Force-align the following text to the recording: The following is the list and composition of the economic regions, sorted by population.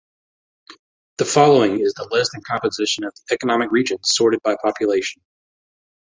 The 1.19 1.25
following 1.25 1.79
is 1.79 1.93
the 1.93 2.07
list 2.09 2.31
and 2.33 2.43
composition 2.43 3.03
of 3.03 3.13
the 3.27 3.35
economic 3.35 3.69
regions, 3.71 4.01
sorted 4.05 4.39
by 4.41 4.57
population. 4.59 5.21